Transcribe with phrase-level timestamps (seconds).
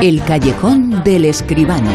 [0.00, 1.90] El callejón del escribano.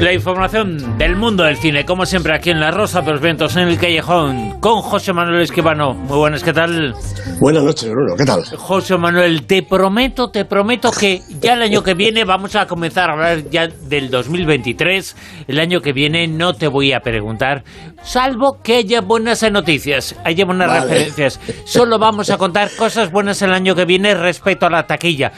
[0.00, 3.54] La información del mundo del cine, como siempre aquí en La Rosa de los Vientos,
[3.56, 5.92] en el Callejón, con José Manuel Esquivano.
[5.94, 6.94] Muy buenas, ¿qué tal?
[7.38, 8.42] Buenas noches, Bruno, ¿qué tal?
[8.56, 13.10] José Manuel, te prometo, te prometo que ya el año que viene vamos a comenzar
[13.10, 15.16] a hablar ya del 2023.
[15.46, 17.62] El año que viene no te voy a preguntar,
[18.02, 20.80] salvo que haya buenas noticias, haya buenas Vale.
[20.80, 21.38] referencias.
[21.64, 25.32] Solo vamos a contar cosas buenas el año que viene respecto a la taquilla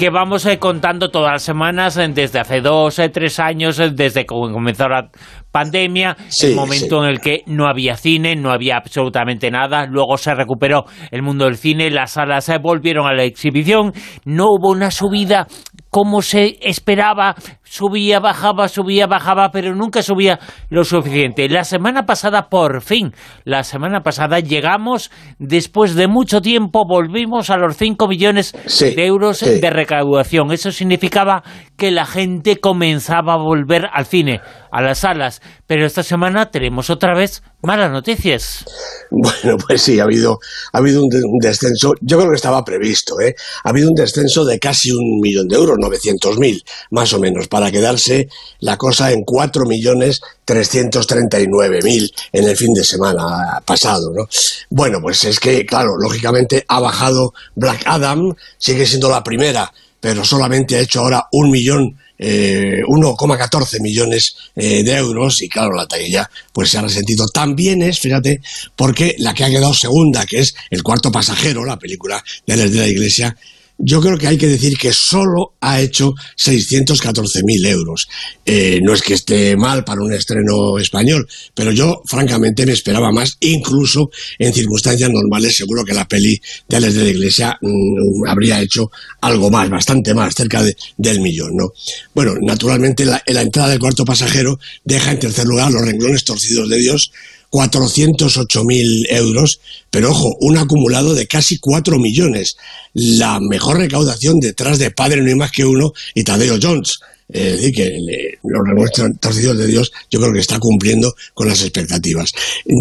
[0.00, 4.22] que vamos eh, contando todas las semanas eh, desde hace dos, eh, tres años, desde
[4.22, 5.10] que comenzó la
[5.52, 7.04] pandemia, Sí, el momento sí.
[7.04, 11.44] en el que no había cine, no había absolutamente nada, luego se recuperó el mundo
[11.44, 13.92] del cine, las salas eh, volvieron a la exhibición,
[14.24, 15.46] no hubo una subida
[15.90, 17.34] como se esperaba,
[17.70, 21.48] subía, bajaba, subía, bajaba, pero nunca subía lo suficiente.
[21.48, 27.56] La semana pasada, por fin, la semana pasada llegamos, después de mucho tiempo, volvimos a
[27.56, 29.60] los 5 millones Sí, de euros sí.
[29.60, 30.50] de recaudación.
[30.50, 31.44] Eso significaba
[31.76, 34.40] que la gente comenzaba a volver al cine,
[34.72, 35.40] a las salas.
[35.68, 38.64] Pero esta semana tenemos otra vez malas noticias.
[39.10, 40.38] Bueno, pues sí, ha habido,
[40.72, 41.08] ha habido un
[41.40, 43.34] descenso, yo creo que estaba previsto, ¿eh?
[43.64, 47.59] Ha habido un descenso de casi un millón de euros, 900.000, más o menos, para
[47.68, 48.28] quedarse
[48.60, 54.28] la cosa en 4.339.000 en el fin de semana pasado, ¿no?
[54.68, 60.24] Bueno, pues es que, claro, lógicamente ha bajado Black Adam, sigue siendo la primera, pero
[60.24, 65.86] solamente ha hecho ahora un millón eh, 1,14 millones eh, de euros y claro, la
[65.86, 67.26] taquilla pues se ha resentido.
[67.28, 68.42] También es, fíjate,
[68.76, 72.72] porque la que ha quedado segunda, que es El cuarto pasajero, la película de Alex
[72.72, 73.36] de la Iglesia,
[73.82, 78.08] yo creo que hay que decir que solo ha hecho 614.000 euros.
[78.44, 83.10] Eh, no es que esté mal para un estreno español, pero yo francamente me esperaba
[83.12, 88.28] más, incluso en circunstancias normales, seguro que la peli de Alex de la Iglesia mm,
[88.28, 91.72] habría hecho algo más, bastante más, cerca de- del millón, ¿no?
[92.14, 96.68] Bueno, naturalmente la, la entrada del cuarto pasajero deja en tercer lugar los renglones torcidos
[96.68, 97.12] de Dios,
[97.50, 102.56] 408.000 euros, pero ojo, un acumulado de casi 4 millones.
[102.94, 107.00] La mejor recaudación detrás de Padre No hay más que uno y Tadeo Jones.
[107.32, 111.60] Es decir, que le- los torcidos de Dios yo creo que está cumpliendo con las
[111.62, 112.32] expectativas.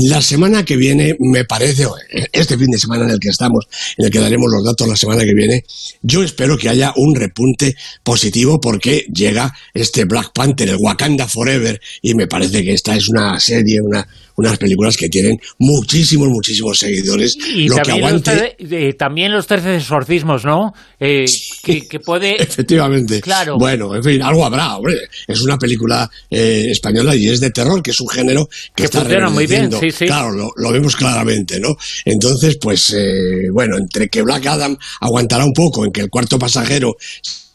[0.08, 1.96] La semana que viene, me parece, o
[2.32, 3.66] este fin de semana en el que estamos,
[3.98, 5.64] en el que daremos los datos la semana que viene,
[6.02, 11.80] yo espero que haya un repunte positivo porque llega este Black Panther, el Wakanda Forever,
[12.02, 16.78] y me parece que esta es una serie, una, unas películas que tienen muchísimos, muchísimos
[16.80, 17.38] seguidores.
[17.54, 18.56] Y lo que aguante.
[18.60, 20.74] los, eh, también los 13 exorcismos, ¿no?
[21.00, 21.26] Eh,
[21.64, 22.36] que, que puede...
[22.42, 23.22] Efectivamente.
[23.22, 23.58] Claro.
[23.58, 24.96] Bueno, en fin, algo habrá, hombre.
[25.28, 28.84] Es una película eh, española y es de terror, que es un género que, Que
[28.86, 30.06] está funciona muy bien, sí, sí.
[30.06, 31.76] Claro, lo, lo vemos claramente, ¿no?
[32.06, 36.38] Entonces, pues, eh, bueno, entre que Black Adam aguantará un poco, en que el cuarto
[36.40, 36.96] pasajero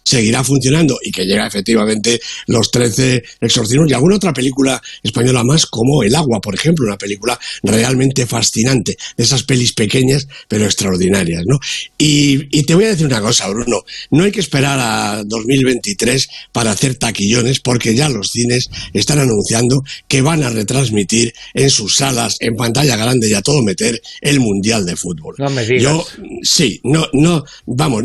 [0.04, 5.66] seguirá funcionando y que llega efectivamente los 13 exorcismos y alguna otra película española más
[5.66, 11.44] como El agua, por ejemplo, una película realmente fascinante, de esas pelis pequeñas pero extraordinarias,
[11.46, 11.58] ¿no?
[11.98, 16.28] Y, y te voy a decir una cosa, Bruno, no hay que esperar a 2023
[16.52, 21.96] para hacer taquillones porque ya los cines están anunciando que van a retransmitir en sus
[21.96, 25.34] salas, en pantalla grande y a todo meter el Mundial de Fútbol.
[25.38, 25.82] No me digas.
[25.82, 26.04] Yo
[26.42, 28.04] Sí, no, no, vamos,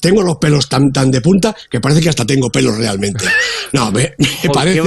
[0.00, 1.37] tengo los pelos tan, tan de punta
[1.70, 3.24] que parece que hasta tengo pelos realmente.
[3.72, 4.14] No, me,
[4.52, 4.80] parece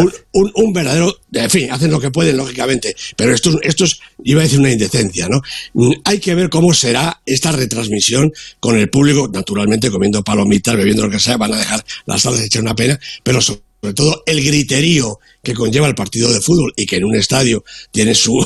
[0.00, 3.84] un, un, un verdadero, en fin, hacen lo que pueden, lógicamente, pero esto, es- esto
[3.84, 5.40] es, iba a decir una indecencia, ¿no?
[5.74, 11.04] Mm, Hay que ver cómo será esta retransmisión con el público, naturalmente comiendo palomitas, bebiendo
[11.04, 13.60] lo que sea, van a dejar las salas hechas una pena, pero sobre
[13.94, 18.14] todo el griterío que conlleva el partido de fútbol y que en un estadio tiene
[18.18, 18.38] su,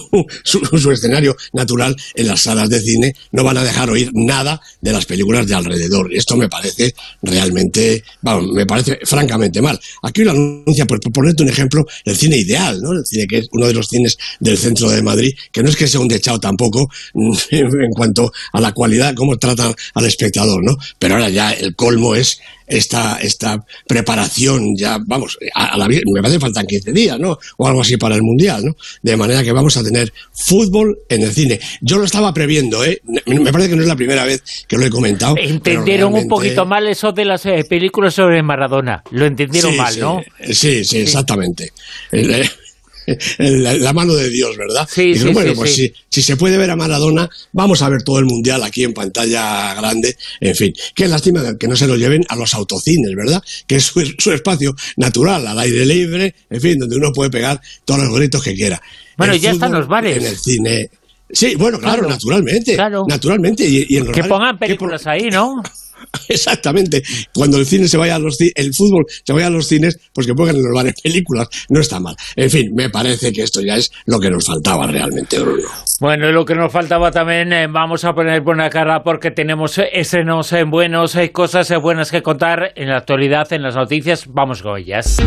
[0.44, 4.92] su, escenario natural, en las salas de cine no van a dejar oír nada de
[4.92, 6.12] las películas de alrededor.
[6.12, 9.78] Esto me parece realmente, vamos, me parece francamente mal.
[10.02, 12.92] Aquí una anuncia, por, por ponerte un ejemplo, el cine ideal, ¿no?
[12.92, 15.76] El cine que es uno de los cines del centro de Madrid, que no es
[15.76, 16.88] que sea un dechado tampoco
[17.50, 20.76] en cuanto a la cualidad, cómo tratan al espectador, ¿no?
[20.98, 26.20] Pero ahora ya el colmo es esta, esta preparación ya, vamos, a, a la, me
[26.20, 27.38] parece que faltan 15 días, ¿no?
[27.56, 28.76] O algo así para el Mundial, ¿no?
[29.02, 31.60] De manera que vamos a tener fútbol en el cine.
[31.80, 33.00] Yo lo estaba previendo, ¿eh?
[33.26, 35.36] Me parece que no es la primera vez que lo he comentado.
[35.38, 39.02] Entendieron un poquito mal eso de las eh, películas sobre Maradona.
[39.10, 40.22] Lo entendieron Sí, mal, sí, ¿no?
[40.52, 41.72] Sí, sí, exactamente.
[43.38, 44.88] La, la mano de Dios, ¿verdad?
[44.90, 45.74] Sí, sí, bueno, sí, pues.
[45.74, 48.92] Si, si se puede ver a Maradona, vamos a ver todo el mundial aquí en
[48.94, 50.16] pantalla grande.
[50.40, 53.42] En fin, qué lástima que no se lo lleven a los autocines, ¿verdad?
[53.66, 57.60] Que es su, su espacio natural, al aire libre, en fin, donde uno puede pegar
[57.84, 58.80] todos los gritos que quiera.
[59.16, 60.16] Bueno, El ya están los bares.
[60.18, 60.90] En el cine.
[61.30, 62.74] Sí, bueno, claro, Claro, naturalmente.
[62.74, 63.04] claro.
[63.08, 63.66] Naturalmente.
[63.66, 65.62] Y, y en los Que bares- pongan ¿qué películas ahí, ¿no?
[66.28, 67.02] Exactamente.
[67.34, 70.26] Cuando el cine se vaya a los el fútbol se vaya a los cines, pues
[70.26, 72.16] que pongan en los bares películas, no está mal.
[72.36, 75.68] En fin, me parece que esto ya es lo que nos faltaba realmente, Bruno.
[76.00, 80.52] Bueno, lo que nos faltaba también, eh, vamos a poner buena cara porque tenemos escenos
[80.52, 84.26] en buenos, hay cosas buenas que contar en la actualidad, en las noticias.
[84.28, 85.18] Vamos con ellas.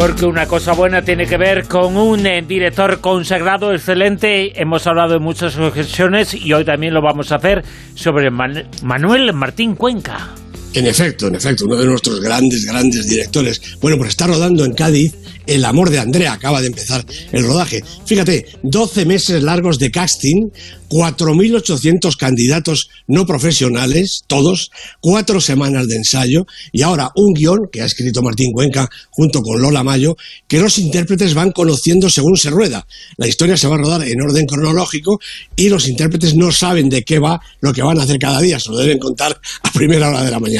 [0.00, 4.58] Porque una cosa buena tiene que ver con un eh, director consagrado, excelente.
[4.58, 7.62] Hemos hablado en muchas ocasiones y hoy también lo vamos a hacer
[7.94, 10.30] sobre Manuel Martín Cuenca.
[10.72, 13.60] En efecto, en efecto, uno de nuestros grandes, grandes directores.
[13.80, 15.14] Bueno, pues está rodando en Cádiz
[15.46, 17.82] El amor de Andrea, acaba de empezar el rodaje.
[18.06, 20.50] Fíjate, 12 meses largos de casting,
[20.88, 24.70] 4.800 candidatos no profesionales, todos,
[25.00, 29.60] cuatro semanas de ensayo y ahora un guion que ha escrito Martín Cuenca junto con
[29.60, 32.86] Lola Mayo, que los intérpretes van conociendo según se rueda.
[33.16, 35.20] La historia se va a rodar en orden cronológico
[35.56, 38.60] y los intérpretes no saben de qué va lo que van a hacer cada día,
[38.60, 40.59] se lo deben contar a primera hora de la mañana.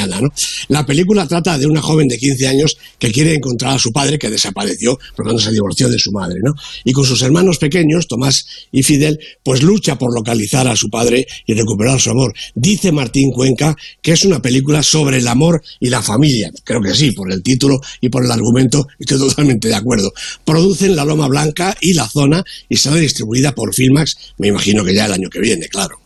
[0.69, 4.17] La película trata de una joven de 15 años que quiere encontrar a su padre
[4.17, 6.53] que desapareció por cuando se divorció de su madre, ¿no?
[6.83, 10.89] Y con sus hermanos pequeños, Tomás y Fidel, pues lucha por lo localizar a su
[10.89, 12.33] padre y recuperar su amor.
[12.53, 16.51] Dice Martín Cuenca que es una película sobre el amor y la familia.
[16.63, 20.13] Creo que sí, por el título y por el argumento estoy totalmente de acuerdo.
[20.45, 24.93] Producen La Loma Blanca y La Zona y será distribuida por Filmax, me imagino que
[24.93, 26.00] ya el año que viene, claro.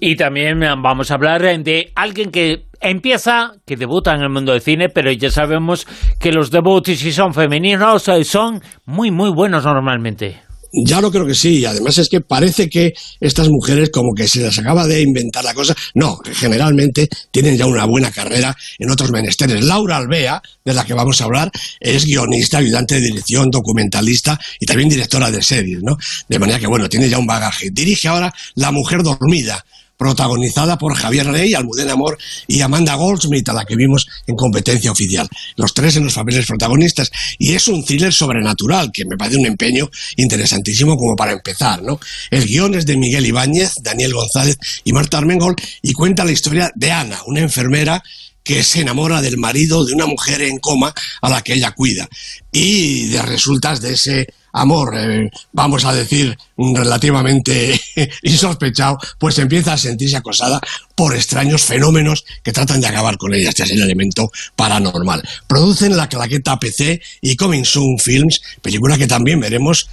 [0.00, 4.60] Y también vamos a hablar de alguien que empieza, que debuta en el mundo del
[4.60, 5.86] cine, pero ya sabemos
[6.20, 10.45] que los debuts, si son femeninos, son muy, muy buenos normalmente.
[10.84, 14.28] Ya lo creo que sí, y además es que parece que estas mujeres como que
[14.28, 15.74] se les acaba de inventar la cosa.
[15.94, 19.64] No, generalmente tienen ya una buena carrera en otros menesteres.
[19.64, 21.50] Laura Alvea, de la que vamos a hablar,
[21.80, 25.96] es guionista, ayudante de dirección, documentalista y también directora de series, ¿no?
[26.28, 27.70] De manera que, bueno, tiene ya un bagaje.
[27.70, 29.64] Dirige ahora La Mujer Dormida,
[29.96, 34.92] protagonizada por Javier Rey, Almudena Amor y Amanda Goldsmith, a la que vimos en competencia
[34.92, 35.28] oficial.
[35.56, 37.10] Los tres en los papeles protagonistas.
[37.38, 41.98] Y es un thriller sobrenatural, que me parece un empeño interesantísimo como para empezar, ¿no?
[42.30, 46.70] El guion es de Miguel Ibáñez, Daniel González y Marta Armengol y cuenta la historia
[46.74, 48.02] de Ana, una enfermera
[48.46, 52.08] que se enamora del marido de una mujer en coma a la que ella cuida.
[52.52, 57.80] Y de resultas de ese amor, eh, vamos a decir, relativamente
[58.22, 60.60] insospechado, pues empieza a sentirse acosada
[60.94, 63.50] por extraños fenómenos que tratan de acabar con ella.
[63.50, 65.22] Este es el elemento paranormal.
[65.46, 69.88] Producen la claqueta PC y Coming Soon Films, película que también veremos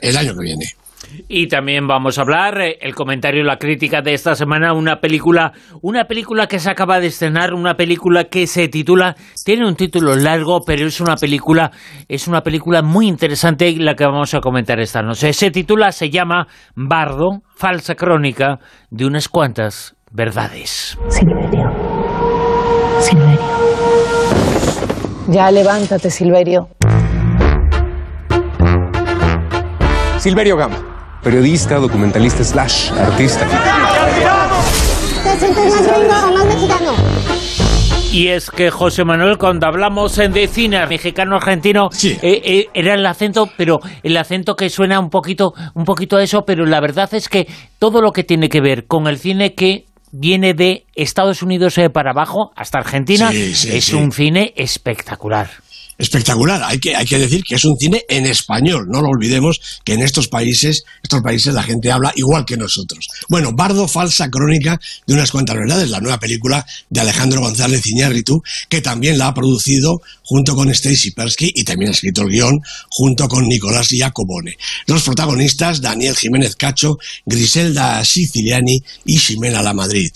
[0.00, 0.76] el año que viene.
[1.28, 5.52] Y también vamos a hablar eh, el comentario, la crítica de esta semana, una película,
[5.82, 9.14] una película que se acaba de estrenar, una película que se titula,
[9.44, 11.70] tiene un título largo, pero es una película,
[12.08, 15.32] es una película muy interesante la que vamos a comentar esta noche.
[15.32, 18.58] Se titula, se llama Bardo, falsa crónica
[18.90, 20.98] de unas cuantas verdades.
[21.08, 21.70] Silverio.
[23.00, 23.40] Silverio.
[25.28, 26.68] Ya levántate, Silverio.
[30.18, 30.93] Silverio Gama
[31.24, 33.48] periodista, documentalista, slash, artista.
[35.24, 36.92] ¿Te sientes más gringo o más mexicano?
[38.12, 43.50] Y es que José Manuel, cuando hablamos de cine mexicano-argentino, eh, eh, era el acento,
[43.56, 47.28] pero el acento que suena un poquito, un poquito a eso, pero la verdad es
[47.28, 47.48] que
[47.80, 51.90] todo lo que tiene que ver con el cine que viene de Estados Unidos eh,
[51.90, 55.48] para abajo hasta Argentina es un cine espectacular
[55.98, 56.62] espectacular.
[56.64, 58.86] Hay que, hay que decir que es un cine en español.
[58.88, 63.08] No lo olvidemos que en estos países, estos países la gente habla igual que nosotros.
[63.28, 68.42] Bueno, Bardo, falsa crónica de unas cuantas verdades, la nueva película de Alejandro González Iñárritu,
[68.68, 72.60] que también la ha producido junto con Stacy Persky y también ha escrito el guion
[72.88, 74.56] junto con Nicolás Jacobone.
[74.86, 80.10] Los protagonistas, Daniel Jiménez Cacho, Griselda Siciliani y Ximena La Madrid.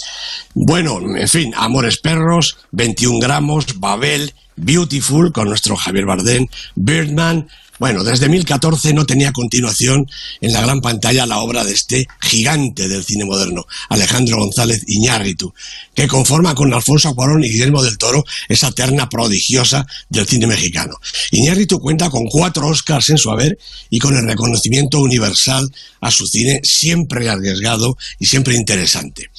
[0.55, 7.49] Bueno, en fin, Amores Perros, 21 gramos, Babel, Beautiful con nuestro Javier Bardem, Birdman.
[7.79, 12.89] Bueno, desde 2014 no tenía continuación en la gran pantalla la obra de este gigante
[12.89, 15.55] del cine moderno, Alejandro González Iñárritu,
[15.95, 20.97] que conforma con Alfonso Cuarón y Guillermo del Toro esa terna prodigiosa del cine mexicano.
[21.31, 23.59] Iñárritu cuenta con cuatro Oscars en su haber
[23.91, 25.71] y con el reconocimiento universal
[26.01, 29.31] a su cine siempre arriesgado y siempre interesante.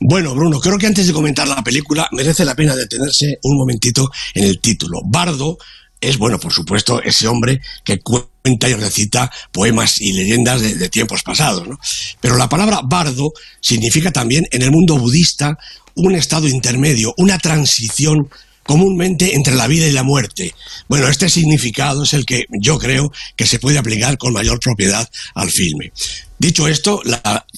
[0.00, 4.10] Bueno, Bruno, creo que antes de comentar la película merece la pena detenerse un momentito
[4.34, 5.00] en el título.
[5.04, 5.58] Bardo
[6.00, 11.22] es, bueno, por supuesto, ese hombre que cuenta y recita poemas y leyendas de, tiempos
[11.22, 11.66] pasados.
[11.66, 11.78] ¿no?
[12.20, 15.58] Pero la palabra bardo significa también en el mundo budista
[15.94, 18.28] un estado intermedio, una transición
[18.64, 20.54] comúnmente entre la vida y la muerte.
[20.88, 25.08] Bueno, este significado es el que yo creo que se puede aplicar con mayor propiedad
[25.34, 25.92] al filme.
[26.38, 27.00] Dicho esto,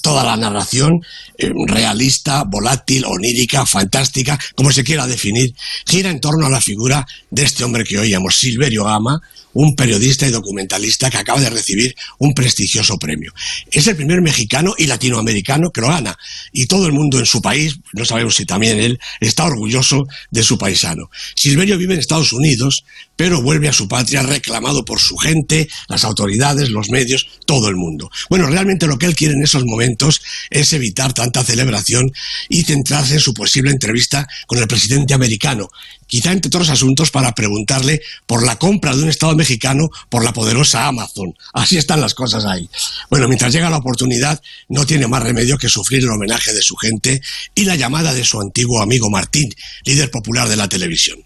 [0.02, 1.00] toda la narración
[1.36, 5.54] eh, realista, volátil, onírica, fantástica, como se quiera definir,
[5.86, 9.20] gira en torno a la figura de este hombre que oíamos, Silverio Gama,
[9.54, 13.32] un periodista y documentalista que acaba de recibir un prestigioso premio.
[13.70, 16.16] Es el primer mexicano y latinoamericano que lo gana,
[16.52, 20.44] y todo el mundo en su país, no sabemos si también él, está orgulloso de
[20.44, 21.10] su paisano.
[21.34, 22.84] Silverio vive en Estados Unidos,
[23.16, 27.74] pero vuelve a su patria reclamado por su gente, las autoridades, los medios, todo el
[27.74, 28.10] mundo.
[28.30, 30.20] Bueno, realmente lo que él quiere en esos momentos
[30.50, 32.12] es evitar tanta celebración
[32.48, 35.68] y centrarse en su posible entrevista con el presidente americano,
[36.06, 40.32] quizá entre otros asuntos para preguntarle por la compra de un Estado mexicano por la
[40.32, 41.34] poderosa Amazon.
[41.52, 42.68] Así están las cosas ahí.
[43.10, 46.76] Bueno, mientras llega la oportunidad, no tiene más remedio que sufrir el homenaje de su
[46.76, 47.20] gente
[47.54, 51.18] y la llamada de su antiguo amigo Martín, líder popular de la televisión.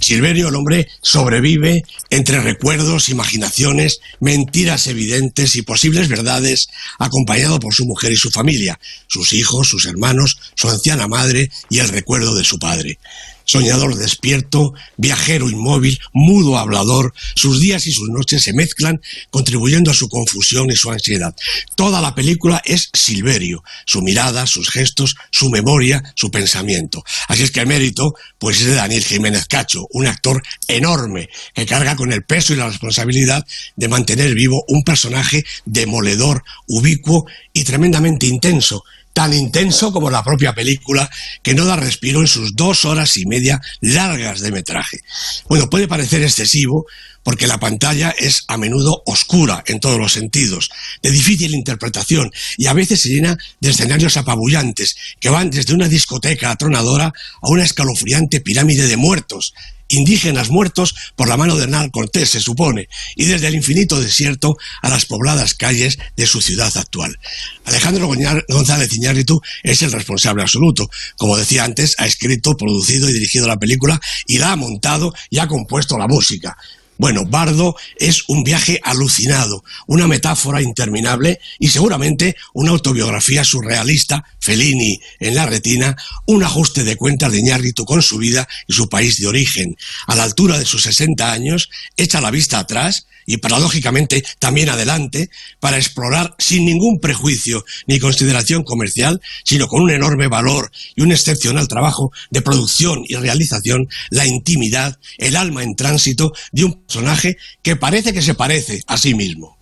[0.00, 6.68] Silverio, el hombre, sobrevive entre recuerdos, imaginaciones, mentiras evidentes y posibles verdades,
[6.98, 11.78] acompañado por su mujer y su familia, sus hijos, sus hermanos, su anciana madre y
[11.78, 12.98] el recuerdo de su padre
[13.46, 19.00] soñador despierto, viajero inmóvil, mudo hablador, sus días y sus noches se mezclan,
[19.30, 21.34] contribuyendo a su confusión y su ansiedad.
[21.76, 27.02] Toda la película es Silverio, su mirada, sus gestos, su memoria, su pensamiento.
[27.28, 31.66] Así es que el mérito, pues es de Daniel Jiménez Cacho, un actor enorme que
[31.66, 37.64] carga con el peso y la responsabilidad de mantener vivo un personaje demoledor, ubicuo y
[37.64, 38.84] tremendamente intenso,
[39.16, 41.08] tan intenso como la propia película,
[41.42, 45.00] que no da respiro en sus dos horas y media largas de metraje.
[45.48, 46.84] Bueno, puede parecer excesivo
[47.26, 50.70] porque la pantalla es a menudo oscura en todos los sentidos,
[51.02, 55.88] de difícil interpretación y a veces se llena de escenarios apabullantes que van desde una
[55.88, 59.54] discoteca atronadora a una escalofriante pirámide de muertos,
[59.88, 64.56] indígenas muertos por la mano de Hernán Cortés, se supone, y desde el infinito desierto
[64.80, 67.18] a las pobladas calles de su ciudad actual.
[67.64, 68.08] Alejandro
[68.48, 70.88] González Iñárritu es el responsable absoluto.
[71.16, 75.38] Como decía antes, ha escrito, producido y dirigido la película y la ha montado y
[75.38, 76.56] ha compuesto la música.
[76.98, 85.00] Bueno, Bardo es un viaje alucinado, una metáfora interminable y seguramente una autobiografía surrealista, Fellini
[85.20, 89.18] en la retina, un ajuste de cuentas de Iñárritu con su vida y su país
[89.18, 89.76] de origen.
[90.06, 95.28] A la altura de sus 60 años, echa la vista atrás y paradójicamente también adelante
[95.60, 101.12] para explorar sin ningún prejuicio ni consideración comercial, sino con un enorme valor y un
[101.12, 107.36] excepcional trabajo de producción y realización, la intimidad, el alma en tránsito de un personaje
[107.62, 109.56] que parece que se parece a sí mismo.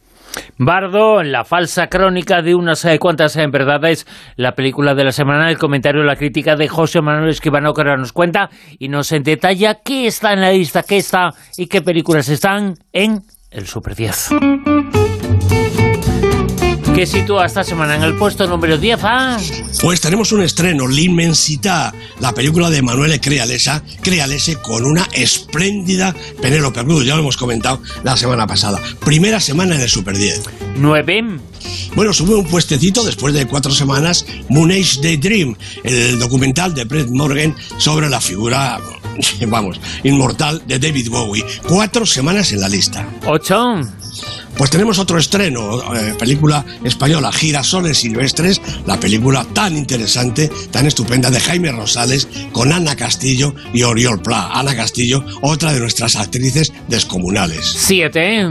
[0.59, 4.07] Bardo, la falsa crónica de unas eh, cuantas en verdades,
[4.37, 7.97] la película de la semana, el comentario, la crítica de José Manuel Esquivano que ahora
[7.97, 12.29] nos cuenta y nos detalla qué está en la lista, qué está y qué películas
[12.29, 13.23] están en
[13.55, 14.29] el Super 10.
[16.95, 19.01] ¿Qué sitúa esta semana en el puesto número 10?
[19.03, 19.37] Ah?
[19.81, 26.85] Pues tenemos un estreno, L'Inmensità, la película de Manuel Crealesa, Crealese con una espléndida Penélope
[26.85, 28.81] Cruz, ya lo hemos comentado la semana pasada.
[29.05, 30.43] Primera semana en el Super 10.
[30.77, 31.41] 9.
[31.97, 37.09] Bueno, sube un puestecito después de cuatro semanas Moon Age Daydream, el documental de Brett
[37.09, 38.79] Morgan sobre la figura
[39.49, 41.45] vamos, inmortal de David Bowie.
[41.67, 43.07] Cuatro semanas en la lista.
[43.27, 43.81] Ocho.
[44.57, 51.31] Pues tenemos otro estreno, eh, película española, Girasoles Silvestres, la película tan interesante, tan estupenda
[51.31, 54.51] de Jaime Rosales con Ana Castillo y Oriol Pla.
[54.53, 57.67] Ana Castillo, otra de nuestras actrices descomunales.
[57.77, 58.47] Siete.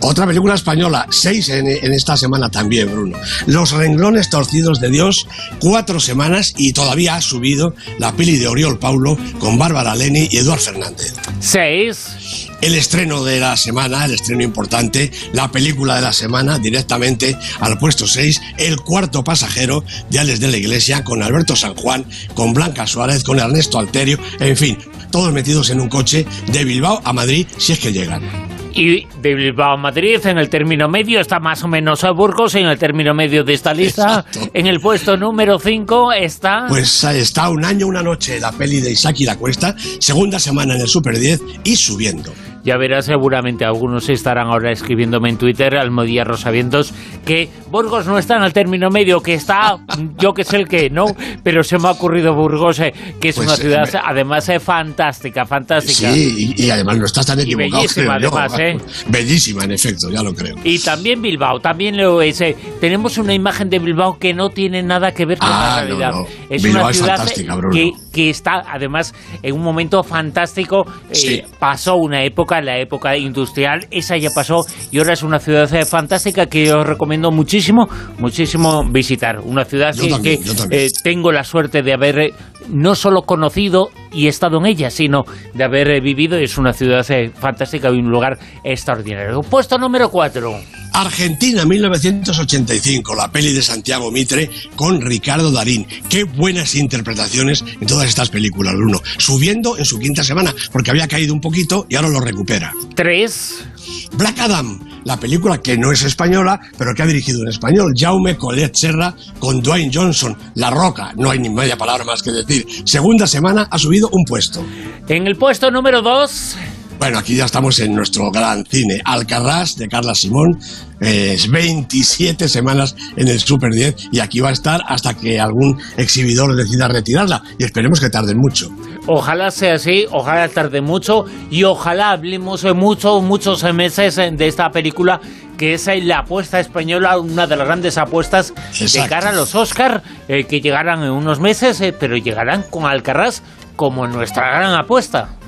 [0.00, 3.18] Otra película española, seis en, en, esta semana también, Bruno.
[3.46, 5.26] Los renglones torcidos de Dios,
[5.58, 10.38] cuatro semanas y todavía ha subido la peli de Oriol Paulo con Bárbara Leni y
[10.38, 11.14] Eduard Fernández.
[11.40, 12.19] Seis.
[12.60, 17.78] El estreno de la semana, el estreno importante, la película de la semana, directamente al
[17.78, 22.52] puesto 6, El cuarto pasajero de Alex de la Iglesia, con Alberto San Juan, con
[22.52, 24.78] Blanca Suárez, con Ernesto Alterio, en fin,
[25.10, 28.49] todos metidos en un coche de Bilbao a Madrid, si es que llegan.
[28.72, 32.54] Y de Bilbao a Madrid, en el término medio, está más o menos a Burgos,
[32.54, 34.24] en el término medio de esta lista.
[34.26, 34.50] Exacto.
[34.54, 36.66] En el puesto número 5 está...
[36.68, 40.74] Pues está un año, una noche, la peli de Isaac y la Cuesta, segunda semana
[40.74, 42.32] en el Super 10 y subiendo.
[42.62, 46.92] Ya verás, seguramente algunos estarán ahora escribiéndome en Twitter, Almodía Rosavientos,
[47.24, 49.78] que Burgos no está en el término medio, que está,
[50.18, 51.06] yo que sé el que, ¿no?
[51.42, 54.48] Pero se me ha ocurrido Burgos, eh, que es Pues, una eh, ciudad, me- además,
[54.48, 56.12] eh, fantástica, fantástica.
[56.12, 57.70] Sí, y, y además no estás tan Y equivocado.
[57.82, 58.76] bellísima, creo además, ¿eh?
[59.08, 60.56] Bellísima, en efecto, ya lo creo.
[60.64, 62.40] Y también Bilbao, también lo es.
[62.40, 65.80] eh, tenemos una imagen de Bilbao que no tiene nada que ver con Ah, la
[65.82, 66.12] no, realidad.
[66.12, 66.26] no.
[66.50, 67.74] Es Bilbao una es ciudad Bruno.
[67.74, 70.84] que, que está además en un momento fantástico.
[71.10, 71.42] eh, Sí.
[71.58, 75.84] pasó una época, la época industrial, esa ya pasó y ahora es una ciudad eh,
[75.84, 77.88] fantástica que os recomiendo muchísimo,
[78.18, 79.40] muchísimo visitar.
[79.40, 82.34] Una ciudad Yo que, también, que, eh, tengo la suerte de haber eh,
[82.68, 85.22] no solo conocido y estado en ella, sino
[85.54, 86.36] de haber eh, vivido.
[86.36, 89.40] Es una ciudad fantástica y un lugar extraordinario.
[89.42, 90.89] Puesto número 4.
[90.92, 95.86] Argentina 1985, la peli de Santiago Mitre con Ricardo Darín.
[96.08, 99.00] Qué buenas interpretaciones en todas estas películas, Bruno.
[99.18, 102.72] Subiendo en su quinta semana, porque había caído un poquito y ahora lo recupera.
[102.94, 103.64] 3.
[104.12, 108.36] Black Adam, la película que no es española, pero que ha dirigido en español Jaume
[108.36, 112.66] Collet Serra con Dwayne Johnson, La Roca, no hay ni media palabra más que decir.
[112.84, 114.64] Segunda semana ha subido un puesto.
[115.08, 116.56] En el puesto número 2,
[117.00, 119.00] Bueno, aquí ya estamos en nuestro gran cine.
[119.02, 120.58] Alcarrás, de Carla Simón,
[121.00, 125.80] es 27 semanas en el Super 10 y aquí va a estar hasta que algún
[125.96, 128.68] exhibidor decida retirarla y esperemos que tarden mucho.
[129.06, 134.68] ojalá sea así, ojalá tarde mucho y ojalá hablemos mucho, muchos eh, meses de esta
[134.68, 135.22] película
[135.56, 139.08] que es la apuesta española, una de las grandes apuestas de Exacto.
[139.08, 143.42] cara a los Oscar, eh, que llegarán en unos meses, eh, pero llegarán con Alcarrás
[143.74, 145.39] como nuestra gran apuesta.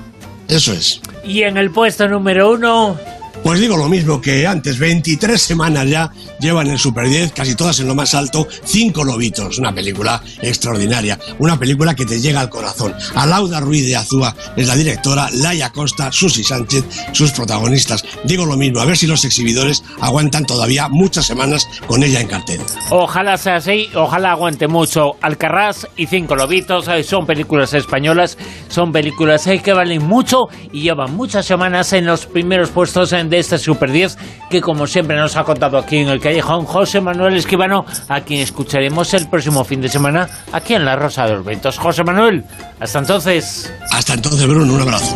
[0.47, 1.01] Eso es.
[1.23, 2.97] Y en el puesto número uno,
[3.43, 6.11] Pues digo lo mismo que antes, 23 semanas ya
[6.43, 11.17] llevan el Super 10, casi todas en lo más alto, Cinco Lobitos, una película extraordinaria,
[11.39, 12.93] una película que te llega al corazón.
[13.15, 16.83] Alauda Ruiz de Azúa es la directora, Laia Costa, Susi Sánchez,
[17.13, 18.03] sus protagonistas.
[18.25, 22.27] Digo lo mismo, a ver si los exhibidores aguantan todavía muchas semanas con ella en
[22.27, 22.61] cartel.
[22.91, 25.13] Ojalá sea así, ojalá aguante mucho.
[25.21, 31.45] Alcarrás y Cinco Lobitos son películas españolas, son películas que valen mucho y llevan muchas
[31.45, 34.17] semanas en los primeros puestos de este Super 10
[34.49, 38.41] que como siempre nos ha contado aquí en el Callejón José Manuel Esquivano, a quien
[38.41, 41.77] escucharemos el próximo fin de semana aquí en La Rosa de los Vientos.
[41.77, 42.43] José Manuel,
[42.79, 43.71] hasta entonces.
[43.91, 45.15] Hasta entonces, Bruno, un abrazo.